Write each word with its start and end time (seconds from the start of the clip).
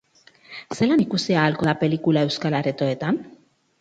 Zelan 0.77 1.03
ikusi 1.03 1.37
ahalko 1.41 1.69
da 1.69 1.75
pelikula 1.85 2.25
euskal 2.29 2.59
aretoetan? 2.61 3.21